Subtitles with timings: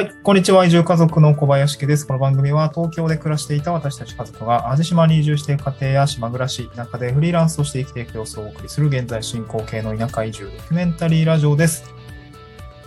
[0.00, 0.64] はい、こんにちは。
[0.64, 2.06] 移住家族の小林家です。
[2.06, 11.84] この番組は東京で暮らしていた私たち家族が淡路島に移住して家庭や島暮らし、田舎でフリーランスとして生きていく様子をお送りする現在進行形の田舎移住ドキュメンタリーラジオです。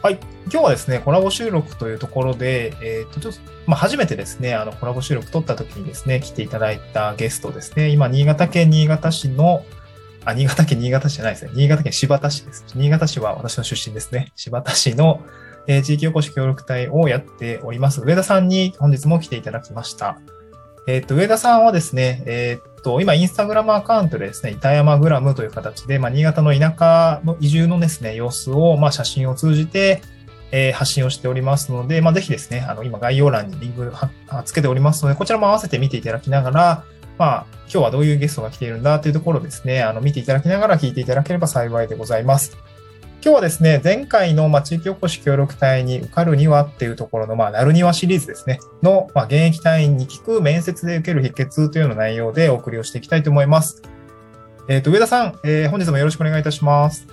[0.02, 9.64] はい、今日はですね、コラボ収録というところで、えっ、と、ちょっと、まあ、初めてですね、あの、コラボ収録撮った時にですね、来ていただいたゲストですね、今、新潟県新潟市の
[10.26, 11.52] あ、新潟県新潟市じゃないですね。
[11.54, 12.66] 新潟県新発田市です。
[12.74, 14.32] 新潟市は私の出身ですね。
[14.36, 15.22] 新発田市の、
[15.68, 18.02] えー地域おこし協力隊をやっております。
[18.02, 20.20] 上田さんに本日も来ていただきました。
[20.88, 30.02] えっ、と、上田さんはですね、えっ、と、今、インスタグラムアカウントでですね、板山グラムという形で、まあ、新潟の田舎の移住のですね、様子を、まあ、写真を通じて、
[30.52, 36.84] えー発信をしておりますので、まあ、ぜひですね、あの、今概要欄にリンクはつけておりますので、こちらも合わせて見ていただきながら、
[37.18, 42.58] まあ、今日はどういうゲストが来ているんだというところですね、あの、見ていただきながら聞いていただければ幸いでございます。
[43.24, 53.82] 今日はですね、前回の、まあ、地域おこし協力隊に受かるにはっていうところの、まあ、なるにはシリーズですね、の、まあ、現役隊員に聞く面接で受ける秘訣というような内容でお送りをしていきたいと思います。
[54.68, 57.08] えっ、と、上田さん、えー本日もよろしくお願いいたします。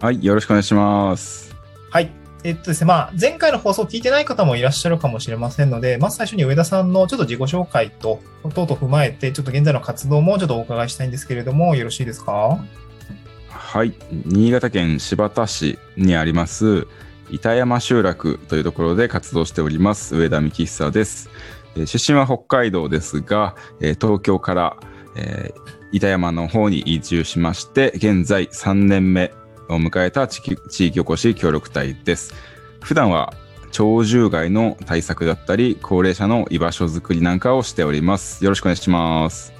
[0.00, 1.56] はい、よろしくお願いします。
[1.88, 2.10] はい。
[2.44, 8.20] えっとですね、まあ、前回の放送を聞いてない方もいらっしゃるかもしれませんので、まず最初に上田さんのちょっと自己紹介と、
[8.54, 12.62] 等々踏まえて、ちょっと現在の活動もちょっとお伺いしたいんですけれども、よろしいですか？
[13.72, 13.94] はい、
[14.26, 16.88] 新潟県新発田市にあります
[17.30, 21.30] 板山集落というところで活動しております上田幹久です。
[21.86, 24.76] 出身は北海道ですが、東京から、
[25.14, 25.54] え
[25.92, 29.32] 板山の方に移住しまして、現在3年目
[29.68, 32.34] を迎えた地域地域おこし協力隊です。
[32.80, 33.32] 普段は
[33.70, 38.42] 鳥獣害の対策だったり、高齢者の居場所づくりなんかをしております。
[38.42, 39.52] よろしくお願いします。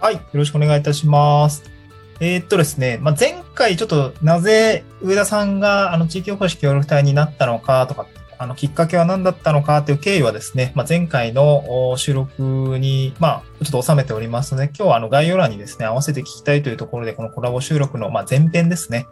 [0.00, 0.14] はい。
[0.14, 1.73] よろしくお願いいたします。
[2.20, 8.06] えーっとですね、まあ、前回ちょっとなぜ上田さんがあの地域おこし協力隊になったのかとか、
[8.38, 19.06] あのきっかけは何だったのかという経緯はですね、まあ、前回の収録に、まあ、ちょっと収めておりますので、今日はあの概要欄にですね、合わせて聞きたいというところで、このコラボ収録のま前編ですね、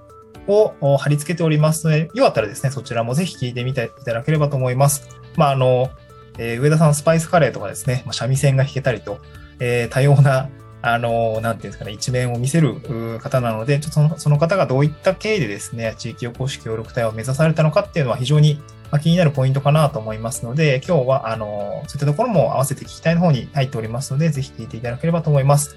[0.49, 5.09] を貼り付けておりますので、よかったらですね、そちらもぜひ聞いてみていただければと思います。
[5.37, 5.91] まあ、あの、
[6.39, 9.19] えー上田さんスパイスカレーとかですね、まあ、三味線が弾けたりと、
[9.61, 10.49] えー多様な
[10.83, 12.81] あの、なんていうんですかね、一面を見せる
[13.21, 18.61] 方なので、ちょっとそのその方がどういった経緯でですね、地域おこし協力隊を目指されたのかっていうのは非常に
[18.91, 25.77] まあ気になるポイントかなと思いますので、今日は、あの、そういったところも合わせて聞きたいの方に入っておりますので、ぜひ聞いていただければと思います。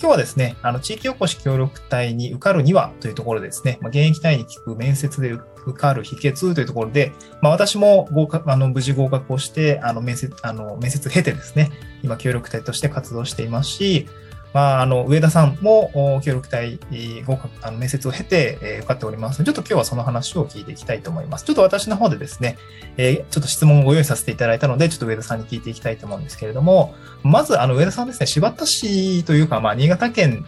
[0.00, 5.42] 今日はですね、あの、地域おこし協力隊に受かるにはというところですね、まあ、現役隊員に聞く面接で受
[5.76, 11.72] かる秘訣というところで、まあ、私も合格、あの、無事合格をして、あの、面接、あの、面接経てですね、
[12.04, 14.08] 今、協力隊として活動していますし、
[14.54, 16.78] まあ、あの、上田さんもお協力隊
[17.26, 21.44] 合、あの、面接を経て、えー受かっております、ちょっと今日はその話を聞いていきたいと思います。
[21.44, 22.56] ちょっと私の方でですね、
[22.96, 30.46] えーちょっと質問をご用意させていただいたので、ちょっと上田さんに聞いていきたいと思うんですけれども、まず、あの、上田さんですね、柴田市というか、まあ、新潟県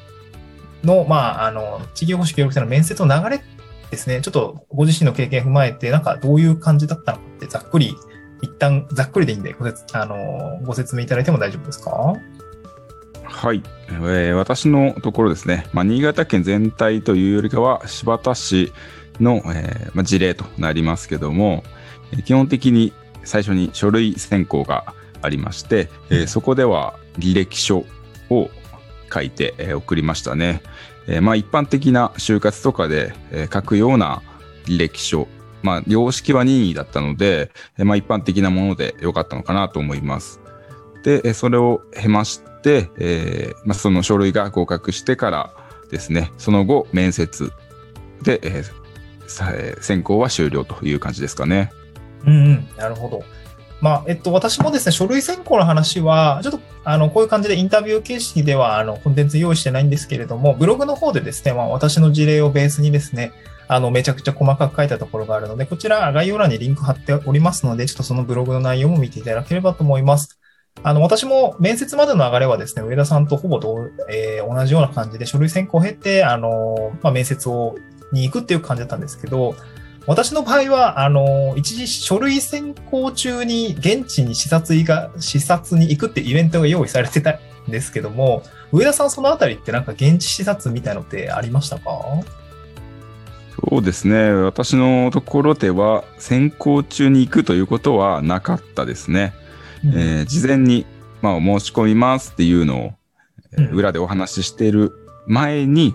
[0.82, 3.42] の、まあ、あの、地域おこし協力隊の面接の流れ
[3.90, 7.96] ですね、ちょっとご自身の経験を踏まえて、なんかどういう感じだったのかって、ざっくり、
[8.42, 12.14] 一旦ざっくりでいいんでご説、あの、ご説明いただいても大丈夫ですか？
[13.30, 18.72] はい、えー私のところですね、まあ、新潟県全体というよりかは新発田市
[19.18, 21.64] の、えーまあ、事例となりますけども、
[22.12, 22.92] えー基本的に
[23.24, 27.84] 最初に書類選考がありまして、えーそこでは履歴書
[28.30, 28.50] を
[29.12, 30.60] 書いて、えー送りましたね。
[31.06, 34.22] えーまあ、一般的な就活とかで、えー書くような
[34.66, 35.28] 履歴書、
[35.62, 40.40] まあ、様式は任意だったので、えーまあ、一般的なもので良かったのかなと思います。
[41.04, 45.50] で、えーそれを経まして、えーまあ、その書類が合格してから
[45.90, 47.52] ですね、その後、面接
[48.22, 48.80] で、ええー
[49.80, 51.72] 選考は終了という感じですかね。
[52.26, 53.22] うんうん、なるほど。
[53.80, 63.32] まあ、えっと、私もですね、書類選考の話は、ちょっと、あの、こういう感じでインタビュー形式では、あの、コンテンツ用意してないんですけれども、ブログの方でですね、まあ、私の事例をベースにですね、
[63.68, 70.39] あの、めちゃくちゃ細かく書いたところがあるので、こちら概要欄にリンク貼っておりますので、ちょっとそのブログの内容も見ていただければと思います。
[70.82, 77.76] あの、私も面接までの流れはですね、上田さんとほぼ同,、えー同じような感じで書類選考を経て、あの、まあ、面接を、
[78.12, 79.54] に行くっていう感じだったんですけど、
[80.06, 87.38] 私の場合は、あの、一時書類選考中に現地に視察が、視察に行くってイベントが用意されてた
[87.68, 88.42] んですけども、
[88.72, 91.90] 上田さんそのあたりってなんか現地視察みたいのってありましたか？
[93.70, 94.32] そうですね。
[94.32, 99.34] 私のところでは、選考中に行くということはなかったですね。
[99.84, 100.86] えー事前に、
[101.22, 102.92] まあ、お申し込みますっていうのを、
[103.52, 104.92] えーうん裏でお話ししている
[105.26, 105.94] 前に、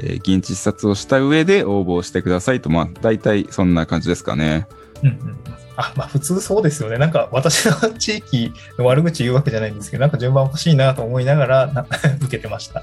[0.00, 4.66] えー現地視察をした上で応募してくださいと、まあ、大体そんな感じですかね。
[5.02, 6.98] うんうんあ、まあ普通そうですよね。
[6.98, 11.86] なんか私の地域の悪口言うわけじゃないんですけど、なんか順番おかしいなと思いながらな
[12.20, 12.82] 受けてました。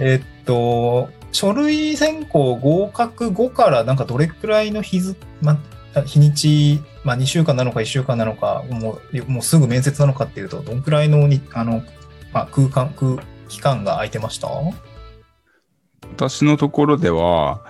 [0.00, 5.58] えっと、書類選考合格後からなんかどれくらいの日付、ま、
[6.04, 11.82] 日にち、まあ2週間なのか1週間なのか、もうもうすぐ面接なのかっていうと、どんくらいのにあの、
[12.32, 14.48] まあ、空間、空期間が空いてました？
[16.16, 17.64] 私のところでは、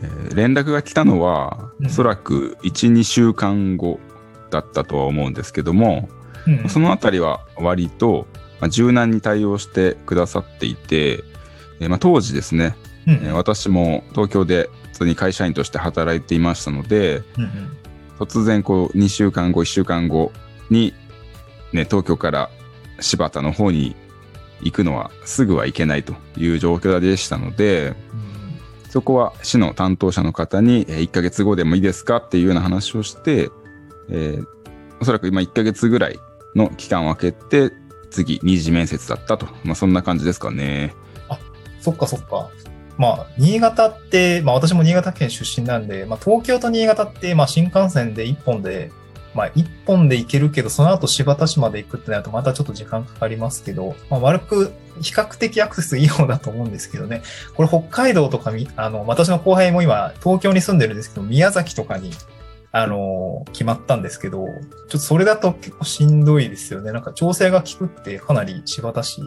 [0.00, 1.86] えー連絡が来たのは、うん。
[1.86, 3.98] おそらく1、2週間後
[4.50, 6.08] だったとは思うんですけども、
[6.46, 6.68] うん。
[6.68, 8.26] そのあたりは割と、
[8.60, 11.24] まあ、柔軟に対応してくださっていて、
[11.80, 13.12] えーまあ、当時ですね、うん。
[13.14, 17.76] えー私も東京で普通に会社員として働いていましたので、うんうん
[18.18, 20.32] 突然こう2週間後、1週間後
[20.70, 20.94] に、
[21.72, 22.50] ね、東京から
[23.00, 23.94] 柴田の方に
[24.62, 27.94] 行くのはすぐは行けないという状況でしたので、
[28.88, 33.50] そこは市の担当者の方に、えー1ヶ月後でもいいですかっていうような話をして、
[34.08, 34.46] えー
[34.98, 36.18] おそらく今1ヶ月ぐらい
[36.54, 37.70] の期間を空けて、
[38.10, 39.46] 次、二次面接だったと。
[39.62, 40.94] まあ、そんな感じですかね。
[41.80, 42.50] そっかそっか。
[42.98, 48.90] まあ、新潟って、まあ私も新潟県出身なんで、まあ東京と新潟って、まあ新幹線で一本で、
[49.34, 54.72] まあ一本で行けるけど、その後新発田市まで行くってなるとまたちょっと時間かかりますけど、まあ悪く、
[55.02, 57.22] 比較的アクセスいい方だと思うんですけどね。
[57.54, 62.12] これ北海道とかみ、あの、私の後輩も今東京に住んでるんですけど、宮崎とかに、
[62.72, 66.92] あの、決まったんですけど、ちょっとそれだと結構しんどいですよね。
[66.92, 69.20] なんか調整が効くってかなり柴田市、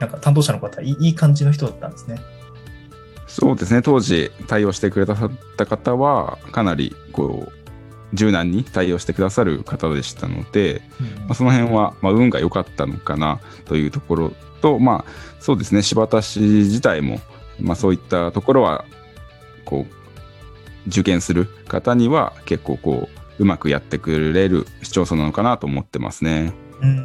[0.00, 2.20] なんか担当者の方いい感じの人だったんですね。
[3.26, 3.82] そうですね。
[3.82, 5.16] 当時対応してくれた
[5.66, 7.52] 方は、かなり、こう、
[8.14, 10.82] 柔軟に対応してくださる方でしたので、
[11.20, 17.20] まあ、その辺は、まあ、運が良かったのかなというところと、まあ、そうですね、柴田市自体も、
[17.60, 18.84] まあ、そういったところは、
[19.64, 23.08] こう、受験する方には結構こ
[23.38, 26.54] う、うまくやってくれる市町村なのかなと思ってますね。
[26.80, 26.96] うん、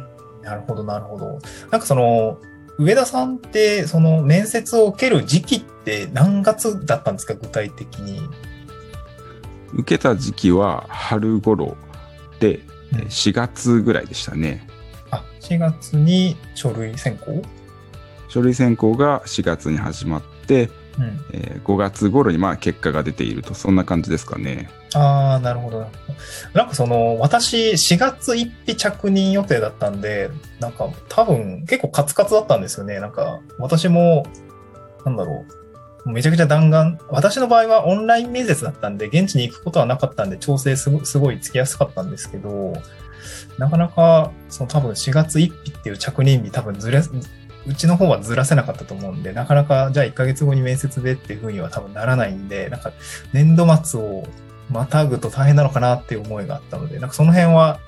[0.42, 1.38] なるほど、なるほど。
[1.70, 2.38] なんかその、
[2.78, 8.20] 上田さんって、その面接を受ける時期って何月だったんですか、具体的に？
[9.74, 11.76] 受けた時期は春頃
[12.40, 14.66] で、うんえ4月ぐらいでしたね。
[15.10, 17.42] あ、4月に書類選考？
[18.28, 21.24] 書類選考が4月に始まって、うん。
[21.32, 24.68] えー5月頃にまあ結果が出ていると、そんな感じですかね。
[24.94, 25.80] ああ、なるほど。
[25.80, 26.12] なるほど
[26.54, 30.30] なんかその、私、4月1日着任予定だったんで、
[30.60, 33.00] なんか多分結構カツカツだったんですよね。
[33.00, 34.26] なんか、私も、
[35.04, 35.44] なんだろ
[36.04, 36.10] う。
[36.10, 36.98] めちゃくちゃ弾丸。
[37.08, 42.72] 私の場合はオンライン面接だったんで、現地に行くことはなかったんで、調整すごすごいつきやすかったんですけど、
[43.58, 47.00] なかなか、その多分4月1日っていう着任日多分ずれ、
[47.66, 52.92] うちの方はずらせなかったと思うんで、なかなか、じゃあ1ヶ月後に面接でっていうふうには多分ならないんで、なんか、
[53.32, 54.26] 年度末を
[54.70, 57.78] またぐと大変なのかなっていう思いがあったので、なんかその辺は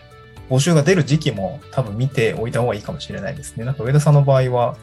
[0.49, 3.65] 募集が出る時期も多分見ておいた方がいいかもしれないですね。
[3.65, 4.77] なんか上田さんの場合は、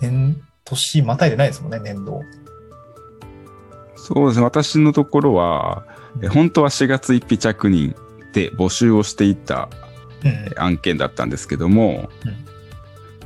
[0.00, 2.22] 年、年またいでないですもんね、年度。
[3.96, 5.84] そうですね、私のところは、
[6.22, 7.94] え本当は4月1日着任
[8.32, 9.68] で募集をしていた
[10.24, 12.47] うんえ案件だったんですけども、うん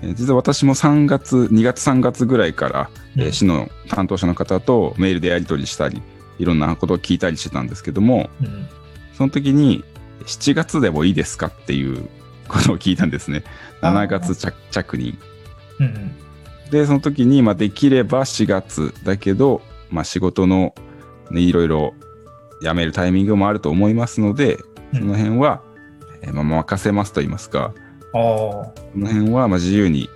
[0.02, 2.68] え実は私も3月、2月3月ぐらいか
[3.16, 6.02] ら、市の担当者の方とメールでやり取りしたり、
[6.38, 8.66] いろんなことを聞いたりしてたんですけども、うん。
[9.14, 9.84] その時に
[10.26, 12.08] 7月でもいいですかっていう
[12.48, 13.44] ことを聞いたんですね。
[13.80, 14.06] あー。
[14.06, 15.18] 7月着着任。
[15.78, 16.70] うんうん。
[16.70, 20.74] で、その時に、まあ、できれば4月だけど、まあ、仕事の、
[21.30, 21.94] ね、いろいろ
[22.62, 24.58] 辞めるタイミングもあると思いますので、
[24.94, 24.98] うん。
[25.00, 25.62] その辺は、
[26.22, 27.74] えーまあ、任せますと言いますか、
[28.12, 30.08] この辺はまあ自由に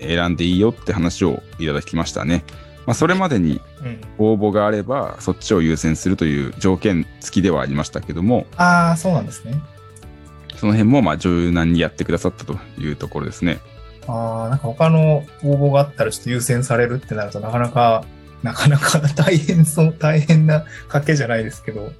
[0.00, 2.44] 選んでいいよって話をいただきましたね。
[2.86, 4.00] まあ、それまでにうん。
[4.18, 9.60] 応募があれば、そっちを優先するという条件付きではありましたけども、ああ、そうなんですね。
[10.56, 13.60] その辺もまあ柔軟にやってくださったというところですね。
[14.08, 18.04] ああ、なんか他の応募があったらちょっと優先されるってなるとなかなか、
[18.42, 21.92] なかなか 大変そう、大変な賭けじゃないですけど、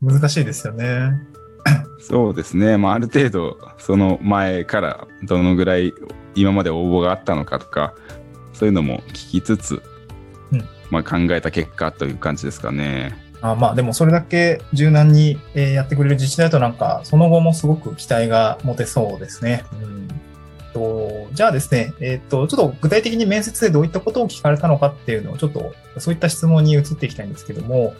[0.00, 1.10] 難しいですよね。
[2.00, 2.76] そうですね。
[2.76, 5.92] まあ、ある程度、その前からどのぐらい
[6.34, 7.94] 今まで応募があったのかとか、
[8.52, 9.82] そういうのも聞きつつ、
[10.52, 13.16] うんまあ、考えた結果という感じですかね。
[13.40, 19.64] あまあでもそれだけ柔軟にえーやってくれる自治体だとなんかその後もすごく期待が持てそうですね。
[19.74, 20.08] うん、
[20.72, 27.94] とじゃあですね、えっ、と、ちょっと具体的に面接でどういったことを聞かれたのかっていうのをちょっとそういった質問に移っていきたいんですけども、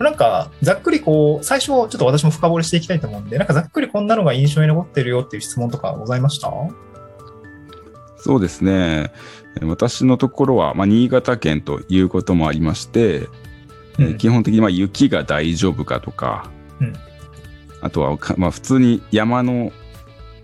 [0.00, 6.50] なんかざっくりこう、最初ちょっと私も深掘りしていきたいと思うんで、なんかざっくりこんなのが印象に残ってるよっていう質問とかございました？
[8.16, 9.12] そうですね。
[9.60, 13.28] え私のところは、まあ、新潟県ということもありまして、
[13.98, 16.50] えうん基本的にまあ雪が大丈夫かとか、
[16.80, 16.92] うん
[17.80, 19.70] あとはか、まあ、普通に山の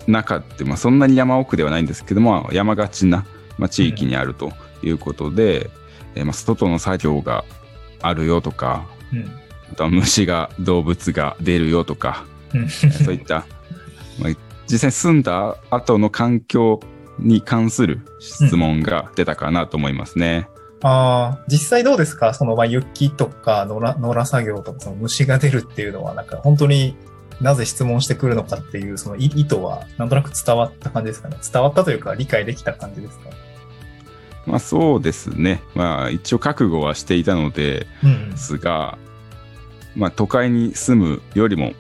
[0.07, 3.27] 中って、まあ、そんなに山奥ではないんですけども山がちな、
[3.59, 4.53] まあ、地域にあると
[4.85, 5.69] いうことで、
[6.15, 7.45] えーまあ、外の作業が
[8.03, 9.44] あるよとかうん。
[9.73, 12.69] あとは虫が動物が出るよとかうん。
[12.69, 13.47] そういった、
[14.21, 14.33] まあ、
[14.67, 16.81] 実際住んだ後の環境
[17.19, 20.49] に関する質問が出たかなと思いますね。
[20.83, 22.35] ああ、実際どうですか？
[22.35, 26.97] その、まあ、雪とか野良、野良作業とか、その虫が出るっていうのは、なんか本当に
[27.41, 31.39] なぜ質問してくるのかっていう、その意意図は、なんとなく伝わった感じですかね？
[31.51, 33.31] 伝わったというか、理解できた感じですか？
[34.47, 35.63] まあそうですね。
[35.75, 38.99] まあ一応覚悟はしていたのでうんすが、
[39.97, 41.73] まあ都会に住むよりも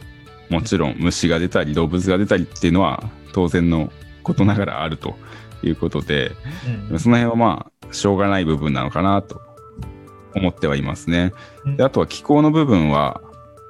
[0.50, 3.02] もちろん虫が出たり動物が出たりっていうのは
[3.33, 3.90] 当然の
[4.23, 5.14] ことながらあると
[5.62, 6.33] いうことで、
[6.90, 6.99] うん。
[6.99, 9.40] その辺はまあしょうがない部分なのかなと
[10.35, 11.33] 思ってはいますね。
[11.64, 13.21] うんであとは気候の部分は、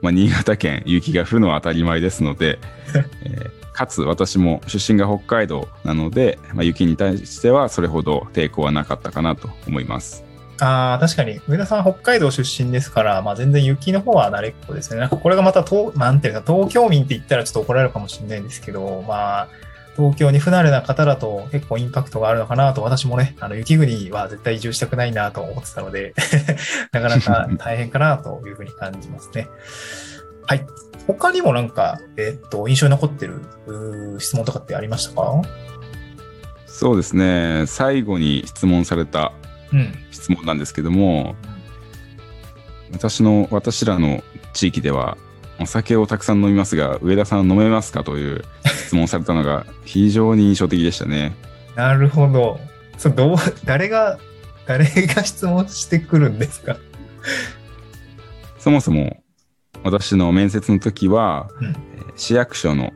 [0.03, 2.59] まあ、新潟県雪が降るのは当たり前ですので、
[3.25, 10.24] えーかつ私も出身が北海道なので、まあ、雪に対してはそれほど抵抗はなかったかなと思います。
[10.61, 15.01] ああ、確かに、上田さん北海道出身ですから、まあ全然雪の方は慣れっこですね。
[15.01, 19.49] なんかこれがまた東、なんていうか、東京民って言ったらちょっと怒られるかもしれないんですけど、まあ、
[19.97, 26.15] 東京に不慣れな方だと結構インパクトがあるのかなと、私もね、あの、雪国は絶対移住したくないなと思ってたので、
[26.93, 29.49] なかなか大変かなというふうに感じますね。
[30.47, 30.67] はい。
[31.07, 33.41] 他にもなんか、えっと、印象に残ってる
[34.19, 35.43] 質問とかってありましたか？
[36.67, 39.33] そうですね最後に質問された。
[40.11, 41.35] 質問なんですけども
[42.93, 45.17] 私の私らの地域では
[45.61, 48.45] お酒をたくさん飲みますが上田さん飲めますかという
[48.87, 51.35] 質問されたのが非常に印象的でしたね。
[51.75, 52.61] なるほど。
[52.99, 54.19] それどう、誰が、
[54.67, 56.77] 誰が質問してくるんですか？
[58.59, 59.23] そもそも
[59.83, 61.67] 私の面接の時は、うん。
[61.67, 61.75] えー
[62.17, 62.93] 市役所の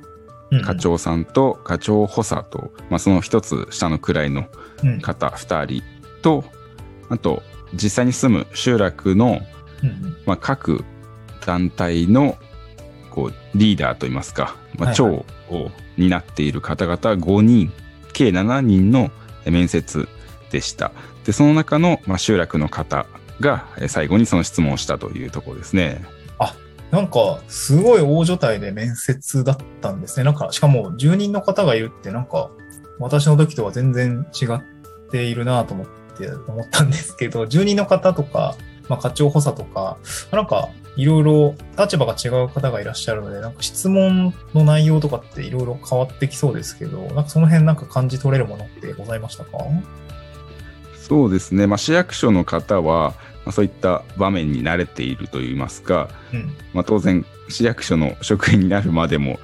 [0.65, 4.47] 課長さんと課長補佐と、まあ、その一つ下の位の
[4.85, 5.01] うん。
[5.01, 5.83] 方2人
[6.23, 6.45] と
[7.09, 7.43] あと
[7.75, 9.41] 実際に住む集落の、
[9.83, 10.85] うんまあ、各
[11.45, 12.37] 団体の
[13.11, 17.73] こうリーダーといいますか、まあ、はい長を担っている方々5人
[18.13, 19.11] 計7人の
[19.47, 20.09] 面接
[20.51, 20.93] でした
[21.25, 23.07] でその中の、まあ、集落の方
[23.41, 26.05] がえー最後にその質問をしたというところですね。
[26.91, 30.25] なんか、すごい大所帯で面接だったんですね。
[30.25, 32.51] なんか、しかも住人の方がいるって、なんか、
[32.99, 34.61] 私の時とは全然違っ
[35.11, 35.87] ているなと思っ
[36.19, 38.57] て思ったんですけど、住人の方とか、
[38.89, 39.97] まあ、課長補佐とか、
[40.33, 49.51] なんか、いろいろ立場が違う方がいらっしゃるので、なんか質問の内容とかっていろいろ変わってきそうですけど、なんかその辺なんか感じ取れるものってございましたか？
[50.97, 56.53] そうですね、まあ、市役所の方は、まあ、そういった場面に慣れているといいますか、うん。
[56.73, 59.39] まあ、当然市役所の職員になるまでも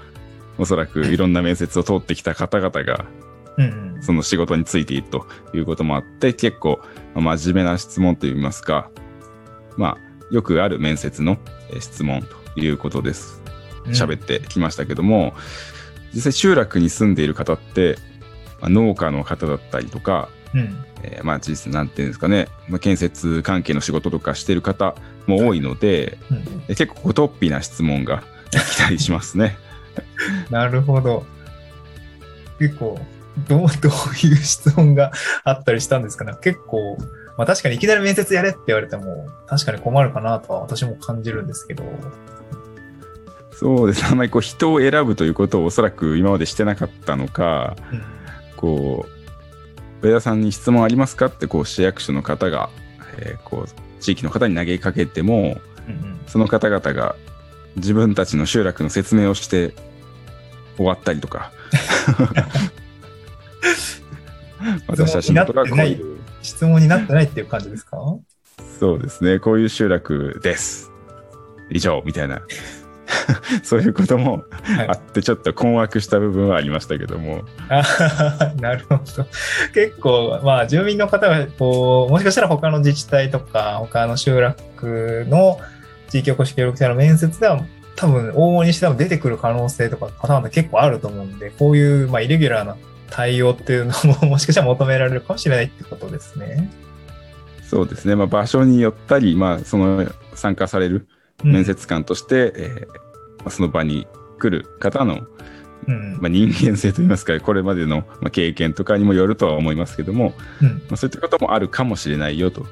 [0.58, 3.04] おそらくいろんな面接を通ってきた方々が
[3.58, 4.02] うん、うん。
[4.02, 6.80] その仕事についているということもあって結構
[7.14, 8.90] まあ真面目な質問といいますか
[9.76, 11.38] まあよくある面接の
[11.70, 13.44] えー質問ということです
[13.88, 15.34] 喋ってきましたけども、
[16.14, 17.96] 実際集落に住んでいる方って、
[18.60, 20.84] まあ農家の方だったりとか、うん。
[21.02, 24.94] えーまあ実際なんていうんですかね、まあ、建設関係の仕事とかしてる方
[25.26, 26.62] も多いので、うん。
[26.68, 29.58] え結構こうトッピーな質問が来たりしますね。
[30.50, 31.26] なるほど。
[32.58, 32.98] 結構、
[33.48, 35.12] どう、 どういう質問が
[35.44, 36.34] あったりしたんですかね。
[36.40, 36.96] 結構、
[37.36, 41.84] まあ確かにいきなり面接やれって言われても、確かに困るかなとは私も感じるんですけど。
[43.52, 44.08] そうですね。
[44.10, 48.02] あんまりこう人を選ぶということをおそらく今までしてなかったのか、うん。
[48.56, 49.06] こ
[50.02, 52.70] う、上田さんに質問ありますかってこう市役所の方が、
[53.18, 56.20] えーこう地域の方に投げかけても、うんうん。
[56.26, 57.16] その方々が
[57.76, 59.74] 自分たちの集落の説明をして
[60.76, 61.50] 終わったりとか。
[64.86, 67.96] 私たちのことがこういう、質問になってないっていう感じですか？
[68.78, 70.90] そうですね、こういう集落です。
[71.70, 72.42] 以上、みたいな。
[73.62, 77.42] そういうこともはいあって、ちょっと困惑した部分はありましたけども。
[78.60, 79.26] なるほど。
[79.74, 85.58] 結構、まあ、住民の方が、こう、もしかしたら他の自治体とか、他の集落の
[86.08, 87.62] 地域おこし協力隊の面接では、
[87.96, 92.76] 多分、往々にしても出てくる可能性とか、パターンって結構あると思うんで、こういう、まあ、イレギュラーな
[93.14, 93.92] 対応っていうの
[94.22, 96.68] も、もしかしたら求められるかもしれないってことですね。
[97.62, 101.06] そうですね、まあ、場所によったり、まあ、その参加される
[101.44, 101.64] うん面。
[101.64, 104.06] 接官として、えーまあその場に
[104.38, 105.26] 来る方の、
[105.86, 106.18] うん。
[106.20, 110.68] まあ、人間性といいますか、これまでのまあ経験とかにもよるとは思いますけども、うん。
[110.68, 112.64] まあ、そういったこともあるかもしれないよと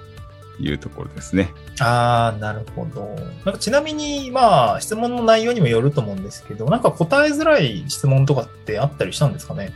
[0.59, 1.53] いうところですね。
[1.81, 3.15] ああ、なるほど。
[3.45, 9.73] なんかちなみに、まあ、質問の内容にもよると思うんですけど、なんか答えづらい質問とかってあったりしたんですかね？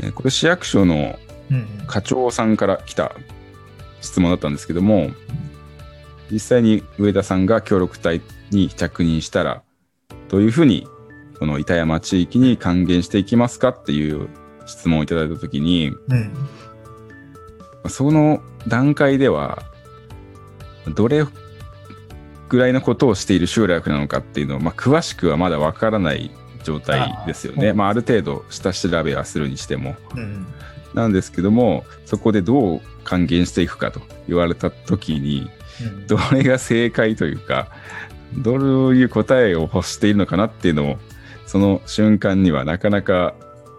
[0.00, 1.18] えーこれ市役所の。
[1.86, 3.14] 課長さんから来た
[4.00, 5.10] 質問だったんですけども、
[6.30, 8.20] 実際に上田さんが協力隊
[8.50, 9.62] に着任したら、
[10.28, 10.86] どういうふうに
[11.38, 14.28] この板山地域に還元していきますかっていう
[14.66, 17.88] 質問をいただいたときに、うん。
[17.88, 19.62] その段階では、
[20.94, 21.24] どれ
[22.48, 26.30] ぐらいのことをしている集落なのかっていうのを、まあ、詳しくはまだわからない
[26.64, 27.68] 状態ですよね。
[27.68, 29.94] あーまあ、ある程度下調べはするにしても。
[30.16, 30.46] うん。
[30.94, 35.50] なんですけども、そこでどう還元していくかと言われた時に、
[35.82, 37.68] うんどれが正解というか、
[38.36, 40.98] どういう答えを欲しているのかなっていうのを、
[41.46, 43.34] その瞬間にはなかなか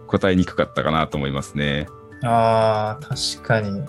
[0.07, 1.87] 答えにくかったかなと思いますね。
[2.21, 3.81] ああ、確かに。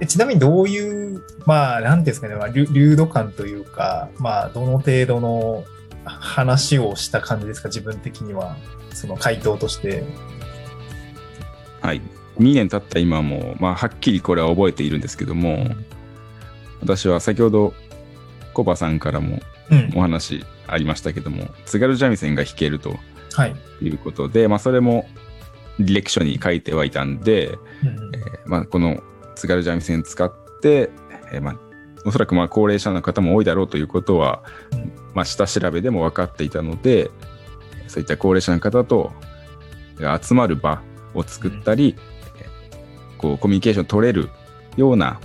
[0.00, 2.34] えちなみにどういう、まあ、なんですかね、
[2.72, 5.64] 流度感というか、まあ、どの程度の
[6.04, 8.56] 話をした感じですか、自分的には。
[8.92, 10.04] その回答として。
[11.80, 12.00] はい。
[12.38, 15.68] 2年経った今も、まあ、はっきりこれは覚えているんですけども、
[16.80, 17.72] 私は先ほど
[18.52, 19.92] コバさんからもうん。
[19.96, 22.96] お話ありましたけども、津軽三味線が弾けると
[23.32, 23.56] はい。
[23.82, 25.08] いうことで、まあ、それも
[25.80, 29.02] 履歴書に書いてはいたんで、うんえーまあ、この
[29.34, 30.90] 津軽三味線使って、
[31.32, 31.58] えーまあ、
[32.04, 34.42] おそらくまあ高齢者の方も多いだろうということは、
[34.72, 37.10] うんまあ、下調べでも分かっていたので、
[37.86, 39.12] そういった高齢者の方と
[40.20, 40.82] 集まる場
[41.14, 41.96] を作ったり、
[42.38, 42.54] えー
[43.16, 44.28] こうコミュニケーション取れる
[44.76, 45.18] ような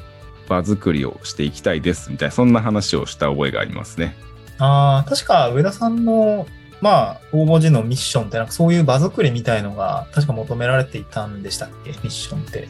[0.48, 4.15] 場作りをしていきたいですみたいな、そんな話をした覚えがありますね。
[4.58, 6.48] ああ、確か上田さんの、
[6.81, 11.89] まあ、応募時のミッションって、なんかそういう場作りみたいのが、確か求められていたんでしたっけ？
[11.91, 12.69] ミッションって。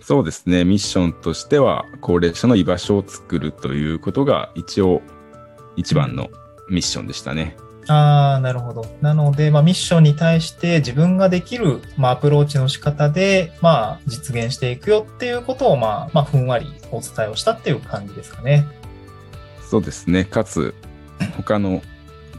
[0.00, 5.02] そうですね、ミッションとしては、高齢者の居場所を作るということが一応
[5.76, 6.30] 一番の
[6.68, 7.56] ミッションでしたね。
[7.86, 8.86] ああ、なるほど。
[9.02, 18.66] なので、まあ、ミッションに対して自分ができる、まあ、アプローチの仕方で、まあ、実現していくよっていうことを、まあ、まあ、ふんわりお伝えをしたっていう感じですかね。
[19.68, 20.24] そうですね。
[20.24, 20.74] かつ、
[21.36, 21.82] 他の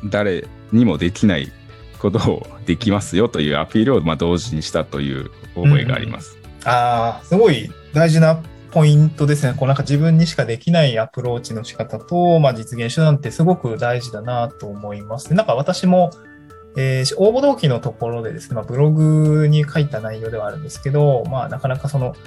[0.05, 1.51] 誰にもできない
[1.99, 6.37] ことをできますよというアピールをまあ同時にしたという覚えがあります。
[6.65, 8.41] ああ、すごい大事な
[8.75, 9.53] ポイントですね。
[9.57, 15.33] こうなんか自分にしかできないアプローチの仕方と、まあ、実現手段ってすごく大事だなと思います。
[15.33, 16.11] なんか私も、
[16.75, 22.17] えー応募動機のところでですね、まあ、ブログに書いた内容ではあるんですけど、まあ、なかなかその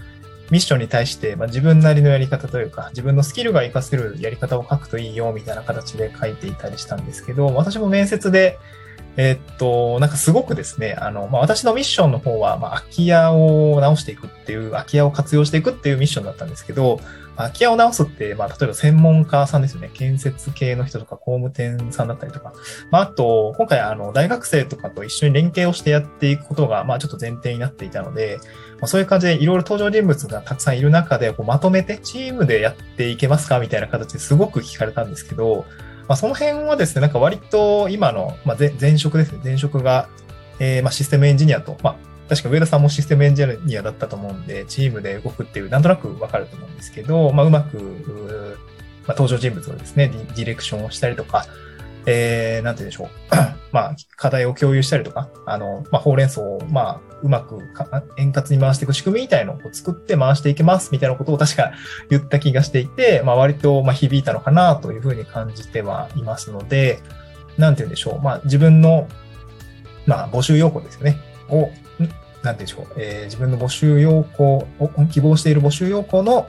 [0.50, 8.58] ミッションに対して、まあ、自分なりのやり方というか、自分のスキルが活かせるやり方を書くといいよみたいな形で書いていたりしたんですけど、私も面接で、
[9.20, 17.00] えーっと、なんかすごくですね、あの、まあ、私のミッションの方は、まあ、空き家を直していくっていう、空き家を活用していくっていうミッションだったんですけど、
[17.36, 19.90] 空き家を直すって、まあ、例えば専門家さんですよね。
[19.92, 22.52] 建設系の人とか工務店さんだったりとか。
[22.92, 28.38] まあ、あと、今回、あの、大学生とかと一緒に連携をしてやっていくことが、まあ、ちょっと前提になっていたので、
[28.80, 35.64] まあ、そういう感じでいろいろ登場人物がたくさんいる中で、こうまとめてチームでやっていけますかみたいな形ですごく聞かれたんですけど、
[36.08, 40.08] まあ、その辺はですね、なんか割と今の、まあ、前職ですね、前職が、
[40.58, 41.96] えーまあ、システムエンジニアと、まあ、
[42.28, 47.76] 確か上田さんもシステムエンジニアだったと思うんで、チームで動くっていう、なんとなくわかると思うんですけど、まあ、うまく、
[49.06, 51.46] まあ、登場人物をですね、ディレクションをしたりとか、
[52.06, 53.08] えー、なんて言うんでしょう。
[53.72, 57.58] まあ、課題を共有したりとか、あの、まあ、ほうれん草を、まあ、うまく
[58.16, 61.72] 円滑に回していく仕組みみたいのを作って回していけますみたいなことを確か
[62.10, 67.00] 言った気がしていて、まあ、割と、まあ、響いたのかなというふうに感じてはいますので、
[67.58, 68.22] なんて言うんでしょう。
[68.22, 69.08] まあ、自分の、
[70.06, 71.18] まあ、募集要項ですよね。
[71.48, 71.74] を、んなんて
[72.42, 72.86] 言うんでしょう。
[72.96, 76.48] えー自分の募集要項を、希望している募集要項の、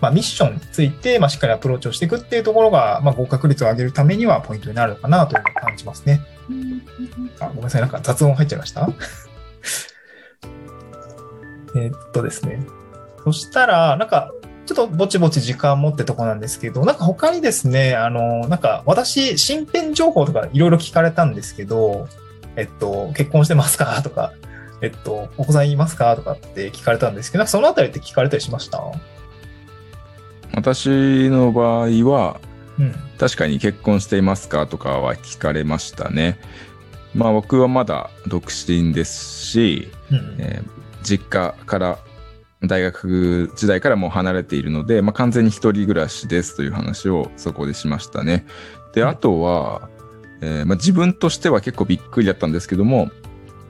[0.00, 6.20] まあ、ミッションについて、まあ、しっかりアプローチをしていくっていうところが、まあ、合格率を上げるためにはポイントになるのかなというふうに感じますね。
[7.38, 7.80] あ、ごめんなさい。
[7.82, 8.88] なんか雑音入っちゃいました？
[11.76, 12.60] えーっとですね。
[13.24, 14.32] そしたら、なんか、
[14.66, 22.08] ちょっとぼちぼち時間持ってとこなんですけど、なんか他にですね、あの、なんか私、身辺情報とかいろいろ聞かれたんですけど、
[22.56, 24.00] えっと、結婚してますか？
[24.02, 24.32] とか、
[24.80, 26.14] えっと、お子さんいますか？
[26.16, 28.80] とかって聞かれたんですけど、そのあたりって聞かれたりしました？
[30.54, 32.40] 私の場合は、
[32.78, 32.94] うん。
[33.18, 36.38] 確かに結婚していますかとかは聞かれましたね。
[37.14, 40.36] まあ僕はまだ独身ですし、うん。
[40.38, 41.98] えー実家から
[42.62, 48.46] 大学時代からもう離れているので、まあ、完全に一人暮らしですという話をそこでしましたね。
[48.92, 49.88] で、うんあとは、
[50.42, 53.10] えーまあ、自分としては結構びっくりだったんですけども、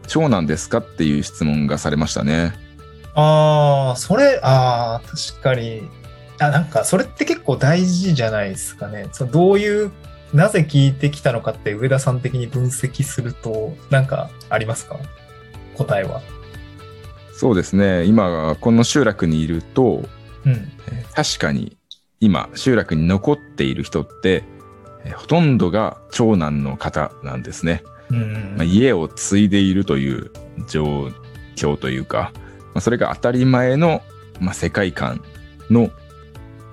[0.06, 2.52] 長男ですかっていう質問がされましたね。
[3.14, 5.82] ああ、それ、ああ、確かに。
[6.40, 9.08] あ、なんか、それって結構大事じゃないですかね。
[9.12, 9.92] そのどういう、
[10.32, 14.96] なぜ聞いてきたのかって上田さん的に分析すると、なんかありますか？
[15.76, 16.20] 答えは。
[17.34, 18.04] そうですね。
[18.04, 20.08] 今、この集落にいると、
[20.44, 20.52] うん。
[20.52, 21.76] えー確かに
[22.20, 24.44] 今、集落に残っている人って、
[25.04, 27.82] えーほとんどが長男の方なんですね。
[28.10, 30.30] うんまあ、家を継いでいるという
[30.68, 31.10] 状
[31.56, 34.02] 況というか、まあ、それが当たり前の、
[34.40, 35.22] まあ、世界観
[35.70, 35.90] の、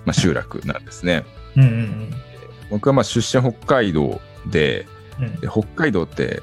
[0.07, 1.25] まあ、集落なんですね。
[1.55, 2.09] うんうん
[2.69, 4.87] 僕はまあ出身北海道で
[5.19, 5.39] うん。
[5.39, 6.41] で北海道って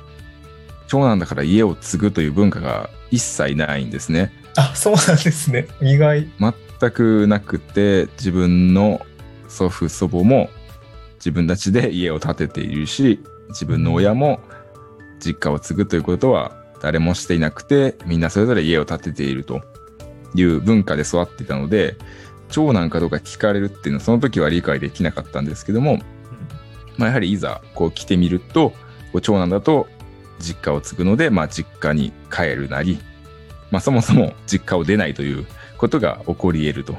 [0.86, 4.32] 長男だから家を継ぐという文化が一切ないんですね。
[4.56, 5.66] あ、そうなんですね。
[5.80, 6.28] 意外。
[6.80, 9.00] 全くなくて自分の
[9.48, 10.50] 祖父祖母も
[11.16, 14.40] 自分たちで家を建てているし自分の親も
[15.20, 19.62] 実家を継ぐということは誰もしていなくてみんなそれぞれ家を建てていると
[20.34, 21.96] いう文化で育っていたので
[22.54, 25.98] 長男かどうか聞かれるっていうのはその時は理解できなかったんですけども、
[26.96, 28.76] まあ、やはりいざこう来てみるとこ
[29.14, 29.88] う長男だと
[30.38, 33.00] 実家を継ぐので、まあ、実家に帰るなり、
[33.72, 35.46] まあ、そもそも実家を出ないという
[35.78, 36.94] ことが起こり得ると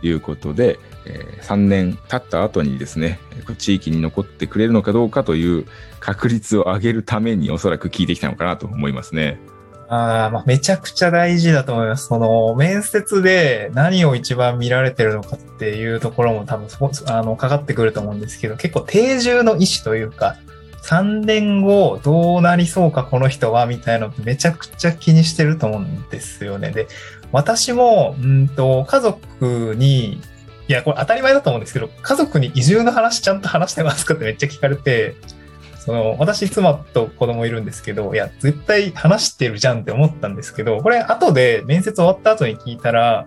[0.00, 3.18] いうことで、え3年経った後にですね、
[3.58, 5.66] 地域に残ってくれるのかどうかという
[6.00, 9.38] 確率を上げるためにおそらく聞いてきたのかなと思いますね。
[9.88, 12.06] ああ、まあ、めちゃくちゃ大事だと思います。
[12.06, 20.36] その、面接で何を一番見られてるのかっていうところも多分そこ、あの、かかってくると思うんですけど、結構定住の意思というか、
[20.82, 26.70] 3年後どうなりそうかこの人はみたいなのってめちゃくちゃ気にしてると思うんですよね。
[26.70, 26.86] で、
[27.32, 30.20] 私も、うんと、家族に、
[30.68, 35.14] いや、これ当たり前だと思うんですけど、家族に移住の話ちゃんと話してますかってめっちゃ聞かれて、
[35.86, 43.26] その、私、妻と子供いるんですけど、いや、絶対話してるじゃんって思ったんですけど、これ、後で面接終わった後に聞いたら、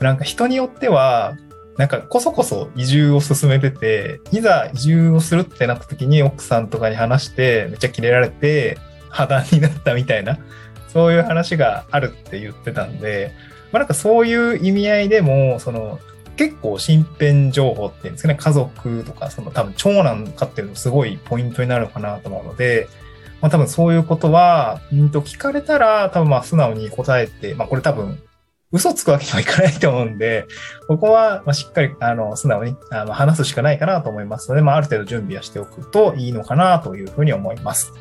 [0.00, 1.36] なんか人によっては、
[1.76, 8.78] なんかこそこそ移住を進めてて、いざ移住をするってなった時に奥さんとかに話して、めっちゃキレられて、
[9.10, 10.38] 破談になったみたいな、
[10.88, 13.32] そういう話があるって言ってたんで、
[13.70, 16.00] まあなんかそういう意味合いでも、その、
[16.38, 22.88] 結構身辺情報っていうんですかね、家族とか、その多分長男かっていうのすごいポイントになるのかなと思うので、
[23.40, 28.22] まあ多分そういうことは、うんと聞かれたら多分まあ素直に答えて、まあこれ多分
[28.70, 30.46] 嘘つくわけにはいかないと思うんで、
[30.86, 37.92] ここはまあしっかりあの素直にあの話すしかないかなと思いますので、まあある程度準備はしておくといいのかなというふうに思います。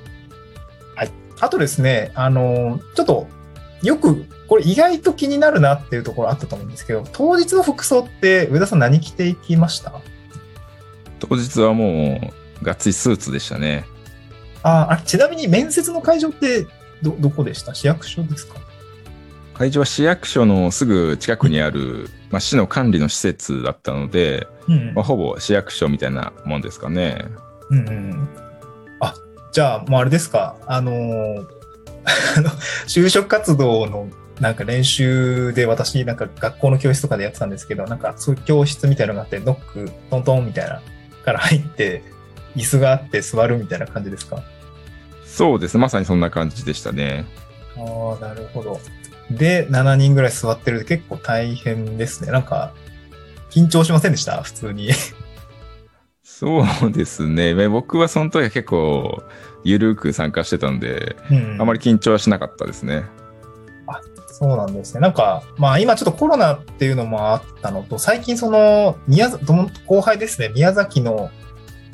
[0.95, 1.12] はい。
[1.39, 3.28] あとですね、あの、ちょっと
[3.84, 9.94] よく、これ意外と気になるなっていうところあったと思うんですけど、当日の服装って上田さん何着ていきました？
[11.20, 13.86] 当日はもうがっつりスーツでしたね。
[14.63, 16.66] ああ、ちなみに面接の会場って
[17.02, 17.76] ど、どこでした？
[17.76, 18.56] 市役所ですか？
[19.54, 27.26] 会場は市役所のすぐ近くにある、まあ、市の管理の施設だったので、うんまあ、ほぼ市役所みたいなもんですかね。
[27.72, 28.30] うんうんうん。
[29.00, 29.13] あ、
[29.52, 31.48] じゃあ、もうあれですか、あのーあの、
[32.88, 34.08] 就職活動の
[34.39, 40.82] なんか練習で私、なんか学校の教室とかでやってたんですけど、なんかそういう教室みたいなのがあって、ノック、トントンみたいな、
[41.26, 42.04] から入って、
[42.56, 44.41] 椅子があって座るみたいな感じですか？
[45.26, 45.78] そうです。
[45.78, 47.26] まさにそんな感じでしたね。
[47.76, 48.80] ああ、なるほど。
[49.30, 52.32] で、7人ぐらい座ってるで結構大変ですね。
[52.32, 52.74] なんか、
[53.50, 54.41] 緊張しませんでした？
[54.41, 54.89] 普通に。
[56.39, 57.56] そうですね。
[57.56, 59.23] まあ僕はその時は結構、
[59.63, 63.06] ゆるく参加してたんで、うんあまり緊張はしなかったですね。
[64.28, 65.00] そうなんですね。
[65.00, 69.45] なんか、まあ今ちょっとコロナっていうのもあったのと、最近その、宮崎、
[69.88, 71.32] 後輩ですね、宮崎の、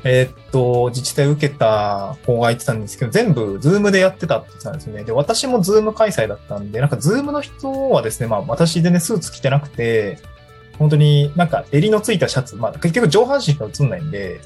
[0.04, 5.06] えーっと、自治体を受けた子が言ってたんですけど、全部ズームでやってたって言ってたんですよね。
[5.06, 10.20] で、私もズーム開催だったんで、なんかズームの人はですね、まあ私全然スーツ着てなくて、
[10.84, 14.42] 本当になんか襟のついたシャツ、まあ結局上半身しか映んないんで、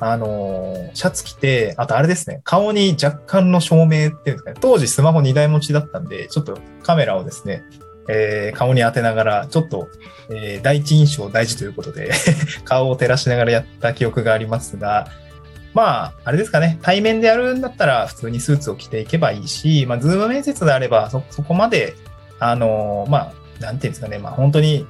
[0.00, 7.64] あのーシャツ着て、あとあれですね、顔に若干の照明っていうんですかね、当時スマホ2台持ちだったんで、ちょっとカメラをですね、
[8.08, 9.88] えー顔に当てながら、ちょっと、
[10.30, 12.12] えー第一印象大事ということで、
[12.64, 15.08] 顔を照らしながらやった記憶がありますが、
[15.74, 21.94] まあ、あれですかね、対面でやるんだったら普通にスーツを着ていけばいいし、まあ、ズーム面接であればそ、そこまで、
[22.38, 24.86] あのーまあ、なんていうんですかね、まあ、本当に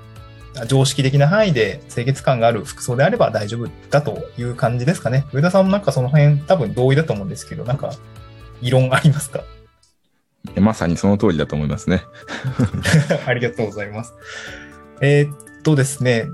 [0.67, 5.27] 常識的な範囲で清潔感がある服装であれば大丈夫だという感じですかね。
[5.33, 7.93] 上田さんもなんかその辺多分同意だと思うんですけど、なんか
[8.61, 9.43] 異論ありますか？
[10.57, 12.03] まさにその通りだと思いますね。
[13.27, 14.15] ありがとうございます。
[15.01, 16.27] えーっとですね、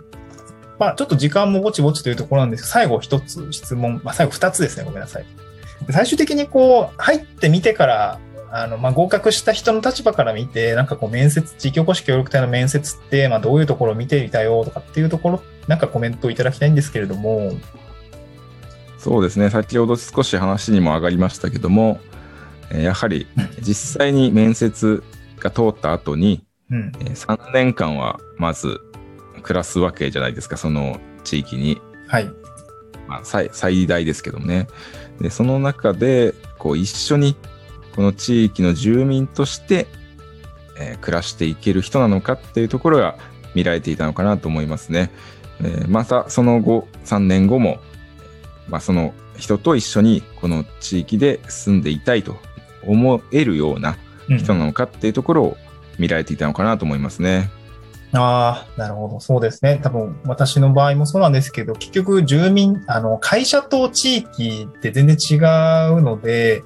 [0.78, 5.24] まあちょっと時間もぼちぼちというところなんですけど、最後一つ質問、まあ最後二つですね、ごめんなさい。
[5.90, 8.18] 最終的にこう、入ってみてから、
[8.52, 17.52] あの、まあ、合格した人の立場から見て、なんかこう面接、地域おこし協力隊の面接って、まあ、どういうところを見ていたよとかっていうところ、なんかコメントをいただきたいんですけれども。
[18.98, 19.50] そうですね。
[19.50, 22.00] 先ほど少し話にも上がりましたけども、
[22.72, 23.26] やはり
[23.60, 25.02] 実際に面接
[25.38, 28.80] が通った後に、うん、3年間はまず
[29.42, 31.80] 暮らすわけじゃないですか、その地域に。
[32.08, 32.28] はい。
[33.08, 34.66] まあ、最最大ですけどもね。
[35.20, 37.36] で、その中で、こう一緒に
[37.94, 39.86] この地域の住民として、
[40.78, 43.16] えー、暮らしていける人なのかっていうところが
[43.54, 45.10] 見られていたのかなと思いますね。
[45.60, 47.80] えー、またその後、3年後も、
[48.68, 52.36] まあ、その人と一緒にこの地域で住んでいたいと
[52.86, 53.96] 思えるような
[54.28, 55.56] 人なのかっていうところを
[55.98, 57.50] 見られていたのかなと思いますね。
[58.12, 59.20] ああ、なるほど。
[59.20, 59.78] そうですね。
[59.82, 66.62] 多分、私の場合もそうなんですけど、結局、住民、あの、会社と地域って全然違うので、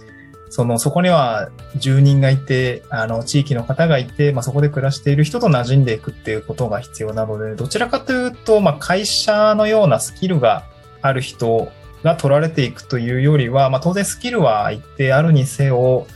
[0.54, 10.62] その、そこには住人がいて、あの、地域の方がいて、まあ、そこで暮らしている人と馴染んでいくっていうことが必要なので、どちらかというと、まあ、会社のようなスキルが
[11.02, 11.72] ある人
[12.04, 16.06] が取られていくというよりは、まあ、当然スキルは一定あるにせよ、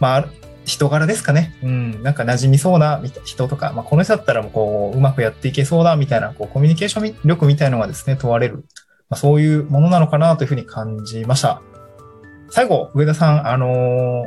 [0.00, 0.28] まあ、
[0.66, 1.56] 人柄ですかね。
[1.62, 8.66] うん、なんか馴染みそうな人とか、まあ、この人だったらもうこう、うまくやっていけそうだみたいな、こう、コミュニケーション力みたいのがですね、問われる。
[9.08, 11.62] まあ、そういうものなのかなというふうに感じました。
[12.50, 14.24] 最後、上田さん、あの、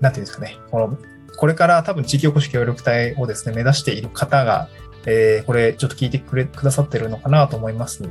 [0.00, 0.98] なんていうんですかね、この、
[1.36, 4.68] これから多分地域おこし協力隊をですね、目指している方が、
[5.06, 8.02] えー、これちょっと聞いてくれ、くださってるのかなと思います。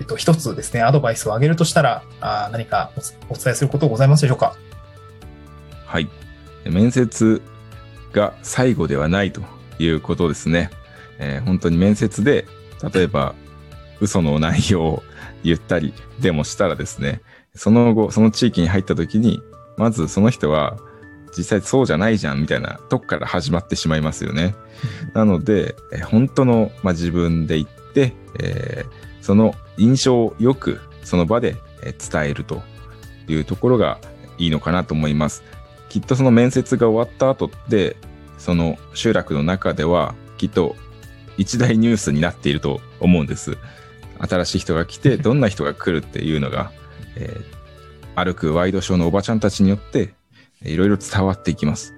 [0.00, 2.92] えっと、一つですね、アドバイスをあげるとしたら、あ何か
[3.28, 4.56] お伝えすることございますでしょうか？
[5.86, 6.08] はい。
[6.64, 7.42] 面接
[8.12, 9.42] が最後ではないと
[9.78, 10.70] いうことですね。
[11.18, 12.46] えー、本当に面接で、
[12.92, 13.34] 例えば、
[14.00, 15.02] 嘘の内容を
[15.42, 17.22] 言ったりでもしたらですね、
[17.56, 19.42] その後、その地域に入った時に、
[19.76, 20.78] まずその人は、
[21.36, 24.54] 実際そうじゃないじゃんみたいなとこから始まってしまいますよね。
[25.12, 32.62] なので、え本当の、まあ、自分で言って、えー、その印象をよくその場で伝えると
[33.28, 33.98] いうところが
[34.38, 35.42] いいのかなと思います。
[35.88, 37.96] きっとその面接が終わった後って、
[38.38, 40.76] その集落の中では、きっと
[41.36, 43.56] 一大ニュースになっていると思うんです。
[44.18, 46.72] 新しい人が来て、 どんな人が来るっていうのが、
[47.16, 50.14] えー、歩くワイドショーのおばちゃんたちによって、
[50.62, 51.94] いろいろ伝わっていきます。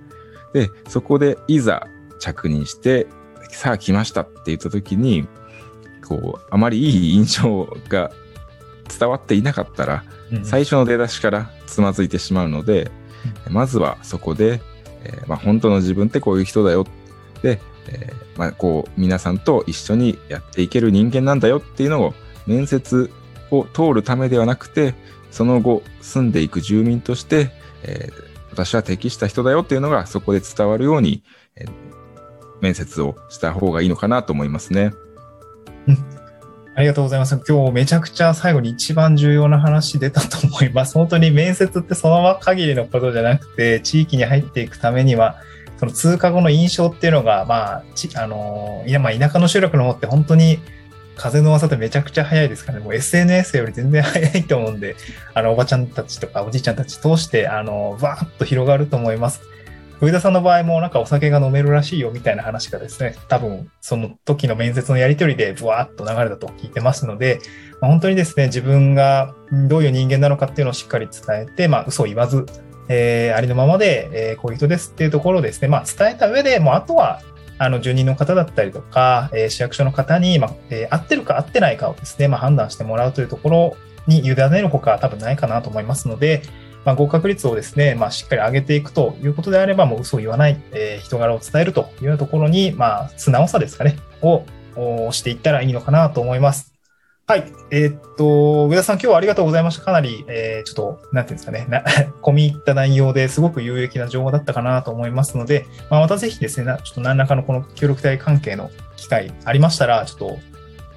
[0.53, 1.87] で、そこでいざ
[2.21, 3.07] 着任して、
[3.51, 5.27] さあ来ましたって言った時に、
[6.07, 8.11] こう、あまりいい印象が
[8.99, 10.05] 伝わっていなかったら、
[10.43, 12.91] 最初の出だしからつまずいてしまうので、
[13.49, 14.61] まずはそこで、
[15.05, 16.87] えー、まあ、本当の自分ってこういう人だよ。
[17.43, 22.15] で、えー、まあ、こう、皆さんと一緒にやっていける人間なんだよっていうのを、
[22.47, 23.11] 面接
[23.51, 24.95] を通るためではなくて、
[25.31, 27.51] その後、住んでいく住民として、
[27.83, 31.23] えー、私は適した人だよっていうのがそこで伝わるように、
[31.57, 31.67] え
[32.61, 34.93] 面接をした方がいいのかなと思いますね。
[36.75, 37.41] ありがとうございます。
[37.49, 40.95] 今日めちゃくちゃ最後に一番重要な話出たと思います。
[40.95, 45.41] 本当に面接ってそのまま限りのことじゃなくて、地域に入っていくためには、
[45.79, 50.61] その通過後の印象っていうのが、まあ、ちあのいや、まあ、田舎の集落の方って本当に
[51.19, 54.97] 風の噂ってめちゃくちゃ早いですからね、もう SNS より全然早いと思うんで、
[55.35, 59.43] あの、おばちゃんたちとかおじいちゃんたち通して、あの、わーっと広がると思います。
[60.01, 67.41] 上田さんの場合もなんかお酒が飲めるらしいよみたいな話がですね、多分その時の面接のやり取りでブワーッと流れたと聞いてますので、
[67.81, 69.35] まあ、本当にですね、自分が
[69.69, 72.47] どういう人間なのかっていうのをしっかり伝えて、まあ嘘を言わず、
[72.89, 77.21] えー、ありのままで、えー、こういう人ですっていうところをですね、まあ伝えた上で、もうあとは、
[77.59, 86.43] あの、住人の方だったりとか、え、市役所の方に、まあ、え、合ってるか合ってないかをですね、ま判断してもらうというところに委ねるほか多分ないかなと思いますので、
[86.85, 94.45] まあ、合格率をですね、まあ、しっかり上げていくということであれば、もう嘘を言わない、えー、人柄を伝えるというところに、まあ、素直さですかね、を
[95.13, 96.78] していったらいいのかなと思います。
[97.29, 97.53] はい。
[97.71, 99.85] えー、っと、上田さん、今日はありがとうございました。
[99.85, 101.83] かなり、えー、ちょっと、なんていうんですかね、な
[102.25, 110.39] 込み入った内容ですごく有益な情報だったかなと思いますので、まあ、またぜひですね、ちょっと何らかのこの協力隊関係の機会ありましたら、ちょっと、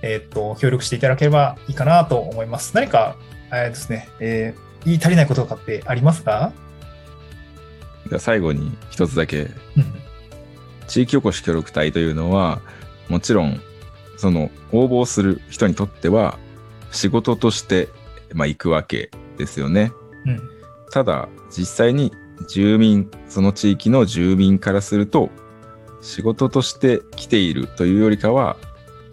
[0.03, 2.71] えー、っと、協力していただければいいかなと思います。
[2.75, 3.17] 何か、
[3.51, 6.53] えー、ですね、えー、言い足りないこととかってありますか？
[8.07, 9.49] では最後に一つだけ、
[10.87, 12.61] 地域おこし協力隊というのは、
[13.09, 13.61] もちろん、
[14.21, 16.37] その応募する人にとっては
[16.91, 17.89] 仕事として、
[18.33, 19.91] まあ、行くわけですよね。
[20.25, 20.41] うん、
[20.91, 22.13] ただ、実際に
[22.47, 25.29] 住民、その地域の住民からすると、
[26.01, 28.57] 仕事として来ているというよりかは、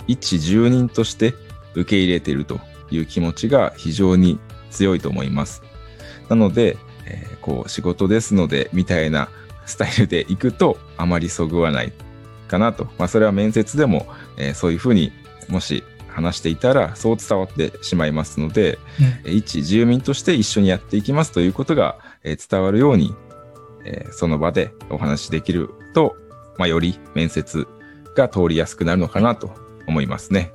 [0.06, 1.34] 一住人として
[1.74, 4.38] 受け入れているという気持ちが非常に
[4.70, 5.62] 強いと思います。
[6.28, 9.30] なので、えーこう仕事ですのでみたいな
[9.64, 11.92] スタイルで行くとあまりそぐわない
[12.48, 12.88] かなと。
[12.98, 14.06] まあそれは面接でも、
[14.36, 15.12] えーそういうふうに
[15.48, 18.78] もし話していたらそう伝わってしまいますので、
[19.24, 23.14] えー一住民として一緒にやっていきますということが、えー伝わるように、
[23.84, 26.16] えーその場でお話しできると、
[26.58, 27.66] まあより面接
[28.16, 29.52] が通りやすくなるのかなと
[29.86, 30.52] 思いますね。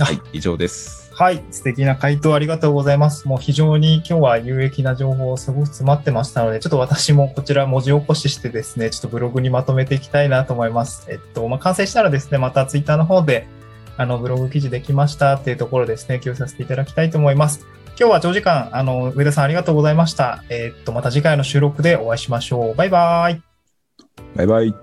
[0.00, 1.03] あはい、以上です。
[1.16, 1.44] はい。
[1.52, 3.28] 素敵な回答ありがとうございます。
[3.28, 11.06] もう非常に今日は有益な情報をすごく詰まってましたので、ちょっと私もこちら文字起こししてですね、ちょっとブログにまとめていきたいなと思います。
[11.08, 13.46] えっと、まあ、完成したらですね、またツイッターの方で、
[13.96, 17.64] あの、ブログ記事できましたっていうところですね、共有させていただきたいと思います。
[17.96, 20.42] 今日は長時間、あの、上田さんありがとうございました。
[20.48, 22.74] えっと、また次回の収録でお会いしましょう。
[22.74, 23.40] バイバイ。
[24.34, 24.74] バイバイ。